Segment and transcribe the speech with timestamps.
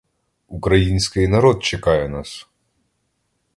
[0.47, 2.47] Український народ чекає нас.